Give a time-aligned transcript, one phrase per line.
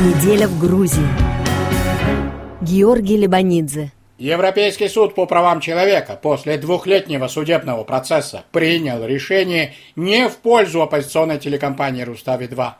[0.00, 1.06] Неделя в Грузии.
[2.62, 3.92] Георгий Лебанидзе.
[4.16, 11.38] Европейский суд по правам человека после двухлетнего судебного процесса принял решение не в пользу оппозиционной
[11.38, 12.70] телекомпании «Рустави-2».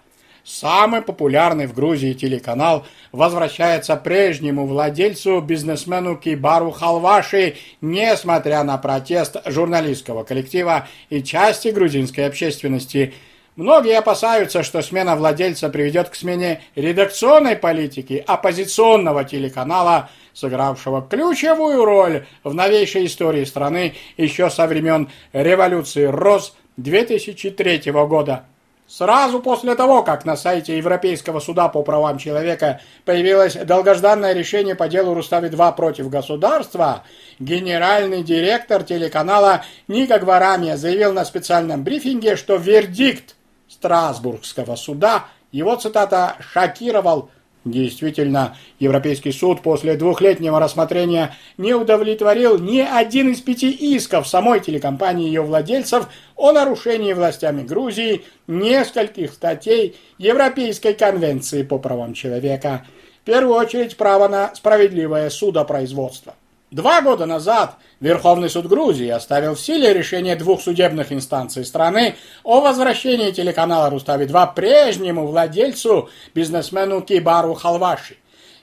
[0.45, 10.25] Самый популярный в Грузии телеканал возвращается прежнему владельцу, бизнесмену Кибару Халваши, несмотря на протест журналистского
[10.25, 13.12] коллектива и части грузинской общественности–
[13.61, 22.25] Многие опасаются, что смена владельца приведет к смене редакционной политики оппозиционного телеканала, сыгравшего ключевую роль
[22.43, 28.44] в новейшей истории страны еще со времен революции РОС 2003 года.
[28.88, 34.88] Сразу после того, как на сайте Европейского суда по правам человека появилось долгожданное решение по
[34.88, 37.05] делу Рустави-2 против государства,
[37.38, 43.36] генеральный директор телеканала Ника Гварамия заявил на специальном брифинге, что вердикт
[43.70, 47.30] Страсбургского суда, его цитата «шокировал».
[47.64, 55.27] Действительно, Европейский суд после двухлетнего рассмотрения не удовлетворил ни один из пяти исков самой телекомпании
[55.27, 62.86] и ее владельцев о нарушении властями Грузии нескольких статей Европейской конвенции по правам человека.
[63.20, 66.34] В первую очередь право на справедливое судопроизводство.
[66.70, 72.60] Два года назад Верховный суд Грузии оставил в силе решение двух судебных инстанций страны о
[72.60, 78.18] возвращении телеканала Рустави-2 прежнему владельцу, бизнесмену Кибару Халваши.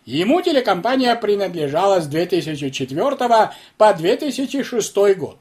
[0.06, 5.38] Ему телекомпания принадлежала с 2004 по 2006 год.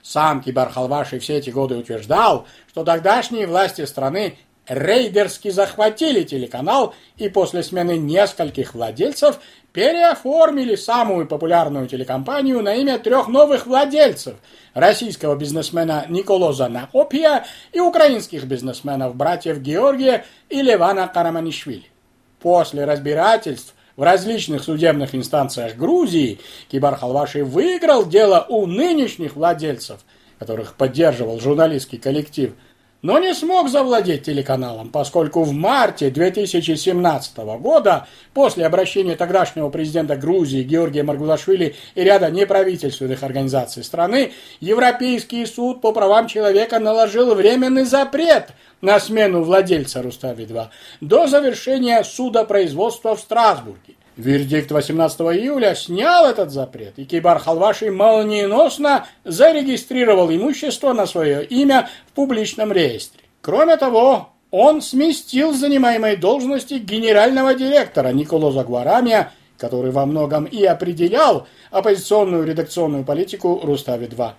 [0.00, 7.28] Сам Кибар Халваши все эти годы утверждал, что тогдашние власти страны рейдерски захватили телеканал и
[7.28, 9.38] после смены нескольких владельцев
[9.72, 14.36] переоформили самую популярную телекомпанию на имя трех новых владельцев–
[14.76, 21.86] российского бизнесмена Николоза Накопия и украинских бизнесменов братьев Георгия и Левана Караманишвили.
[22.40, 30.00] После разбирательств в различных судебных инстанциях Грузии Кибар Халваши выиграл дело у нынешних владельцев,
[30.38, 32.52] которых поддерживал журналистский коллектив–
[33.06, 40.64] но не смог завладеть телеканалом, поскольку в марте 2017 года, после обращения тогдашнего президента Грузии
[40.64, 48.48] Георгия Маргулашвили и ряда неправительственных организаций страны, Европейский суд по правам человека наложил временный запрет
[48.80, 50.66] на смену владельца Рустави-2
[51.00, 53.94] до завершения судопроизводства в Страсбурге.
[54.16, 61.90] Вердикт 18 июля снял этот запрет, и Кибар Халваши молниеносно зарегистрировал имущество на свое имя
[62.08, 63.20] в публичном реестре.
[63.42, 71.46] Кроме того, он сместил занимаемой должности генерального директора Николо Загварамия, который во многом и определял
[71.70, 74.30] оппозиционную редакционную политику Рустави-2.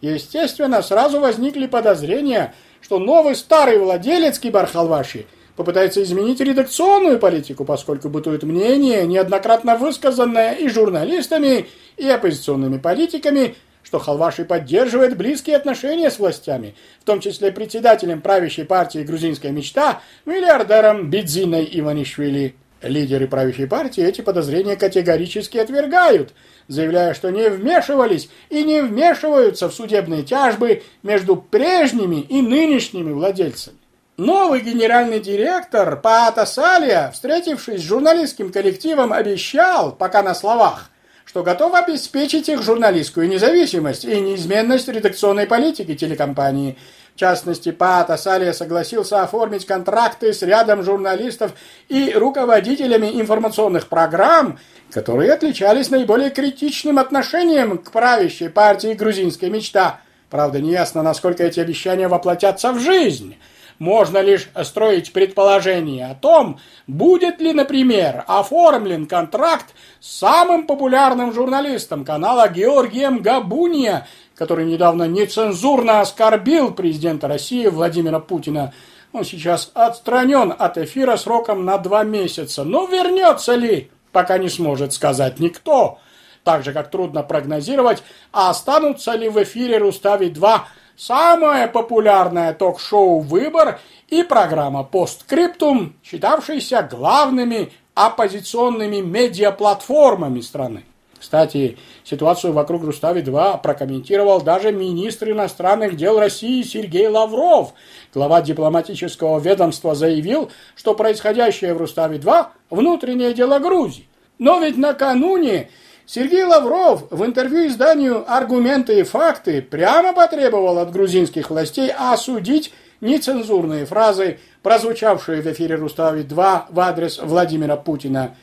[0.00, 5.26] Естественно, сразу возникли подозрения, что новый старый владелец Кибар Халваши–
[5.62, 14.00] попытается изменить редакционную политику, поскольку бытует мнение, неоднократно высказанное и журналистами, и оппозиционными политиками, что
[14.00, 21.10] Халваши поддерживает близкие отношения с властями, в том числе председателем правящей партии «Грузинская мечта» миллиардером
[21.10, 22.56] Бидзиной Иванишвили.
[22.82, 26.32] Лидеры правящей партии эти подозрения категорически отвергают,
[26.66, 33.76] заявляя, что не вмешивались и не вмешиваются в судебные тяжбы между прежними и нынешними владельцами.
[34.24, 40.90] Новый генеральный директор Паата Салия, встретившись с журналистским коллективом, обещал, пока на словах,
[41.24, 46.78] что готов обеспечить их журналистскую независимость и неизменность редакционной политики телекомпании.
[47.16, 51.50] В частности, Паата Салия согласился оформить контракты с рядом журналистов
[51.88, 54.60] и руководителями информационных программ,
[54.92, 59.98] которые отличались наиболее критичным отношением к правящей партии «Грузинская мечта».
[60.30, 63.36] Правда, неясно, насколько эти обещания воплотятся в жизнь–
[63.82, 72.04] можно лишь строить предположение о том, будет ли, например, оформлен контракт с самым популярным журналистом
[72.04, 74.06] канала Георгием Габуния,
[74.36, 78.72] который недавно нецензурно оскорбил президента России Владимира Путина.
[79.12, 82.62] Он сейчас отстранен от эфира сроком на два месяца.
[82.62, 85.98] Но вернется ли, пока не сможет сказать никто.
[86.44, 90.60] Так же, как трудно прогнозировать, останутся ли в эфире «Рустави-2»
[91.06, 100.84] самое популярное ток-шоу «Выбор» и программа «Посткриптум», считавшиеся главными оппозиционными медиаплатформами страны.
[101.18, 107.74] Кстати, ситуацию вокруг Рустави-2 прокомментировал даже министр иностранных дел России Сергей Лавров.
[108.14, 114.08] Глава дипломатического ведомства заявил, что происходящее в Рустави-2– внутреннее дело Грузии.
[114.38, 115.68] Но ведь накануне
[116.06, 123.86] Сергей Лавров в интервью изданию «Аргументы и факты» прямо потребовал от грузинских властей осудить нецензурные
[123.86, 128.34] фразы, прозвучавшие в эфире Рустави-2 в адрес Владимира Путина.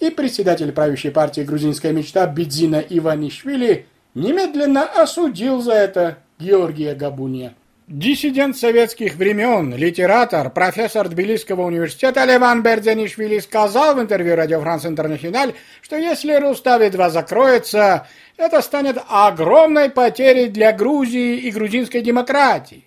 [0.00, 7.54] И председатель правящей партии «Грузинская мечта» Бедзина Иванишвили немедленно осудил за это Георгия Габуния.
[7.90, 15.54] Диссидент советских времен, литератор, профессор Тбилисского университета Леван Бердзенишвили сказал в интервью Радио Франс Интернациональ,
[15.80, 18.06] что если Рустави-2 закроется,
[18.36, 22.84] это станет огромной потерей для Грузии и грузинской демократии.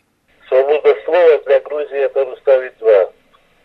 [0.48, 3.12] Свобода слова для Грузии– это Рустави-2.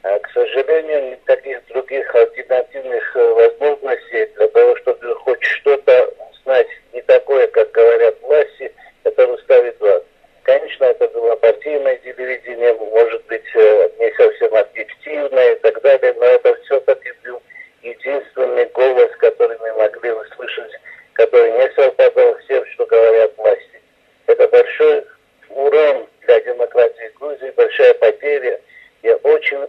[0.05, 7.03] А, к сожалению, никаких других альтернативных э, возможностей для того, чтобы хоть что-то знать не
[7.03, 8.73] такое, как говорят власти,
[9.05, 10.03] это Рустави-2.
[10.47, 16.25] Конечно, это было партийное телевидение, может быть, э, не совсем объективное и так далее, но
[16.25, 17.43] это все-таки был
[17.83, 20.71] единственный голос, который мы могли услышать,
[21.15, 23.81] который не совпадал с тем, что говорят власти.
[24.29, 25.05] Это большой
[25.49, 28.61] урон для демократии Грузии, большая потеря.
[29.03, 29.17] Я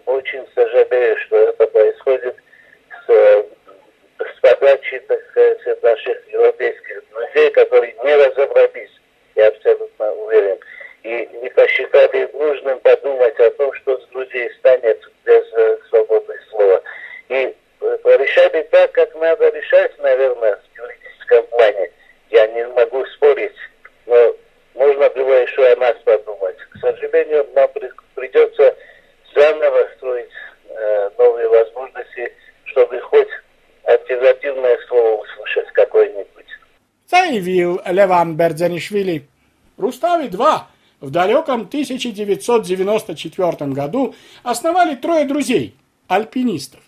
[0.06, 2.36] очень-очень сожалею, что это происходит
[3.06, 3.44] с, э,
[4.20, 8.92] с подачи, так сказать, наших европейских друзей, которые не разобрались
[9.38, 10.58] я абсолютно уверен.
[11.04, 16.82] И не посчитали нужным подумать о том, что с Грузией станет без э, свободы слова.
[17.30, 21.92] И э, решали так, как надо решать, наверное, в юридическом плане.
[22.30, 23.56] Я не могу спорить,
[24.06, 24.36] но
[24.74, 26.58] можно было еще о нас подумать.
[26.58, 27.70] К сожалению, нам
[28.16, 28.76] придется
[29.36, 30.32] заново строить
[30.70, 32.34] э, новые возможности,
[32.66, 33.30] чтобы хоть
[33.84, 36.28] альтернативное слово услышать какое-нибудь
[37.42, 39.28] заявил Леван Бердзенишвили.
[39.78, 40.62] Рустави-2
[41.02, 45.76] в далеком 1994 году основали трое друзей,
[46.08, 46.80] альпинистов.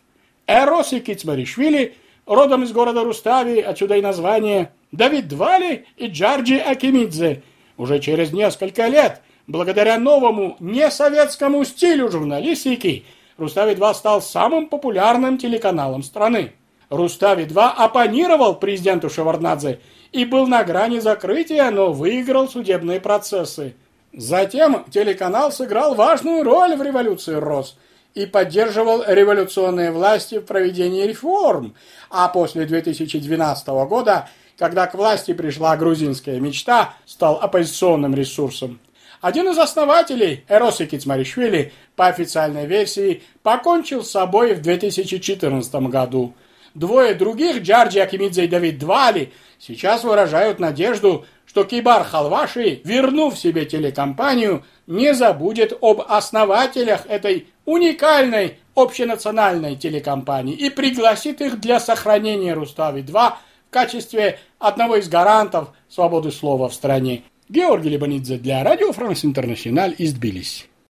[0.48, 7.44] Эрос и Кицмаришвили, родом из города Рустави, отсюда и название, Давид Двали и Джарджи Акимидзе.
[7.78, 13.06] Уже через несколько лет, благодаря новому несоветскому стилю журналистики,
[13.38, 16.54] Рустави-2 стал самым популярным телеканалом страны.
[16.89, 19.80] Рустави-2 оппонировал президенту Шеварднадзе
[20.12, 23.75] и был на грани закрытия, но выиграл судебные процессы.
[24.12, 27.77] Затем телеканал сыграл важную роль в революции РОС
[28.15, 31.75] и поддерживал революционные власти в проведении реформ,
[32.09, 34.27] а после 2012 года,
[34.57, 38.80] когда к власти пришла грузинская мечта, стал оппозиционным ресурсом.
[39.21, 46.33] Один из основателей, Эроси Кицмаришвили, по официальной версии, покончил с собой в 2014 году–
[46.74, 53.66] Двое других, Джарджи Акимидзе и Давид Двали, сейчас выражают надежду, что Кибар Халваши, вернув себе
[53.66, 63.12] телекомпанию, не забудет об основателях этой уникальной общенациональной телекомпании и пригласит их для сохранения Рустави-2
[63.12, 67.24] в качестве одного из гарантов свободы слова в стране.
[67.50, 70.69] Георгий Лебанидзе для Радио Франс Интернациональ из Тбилиси.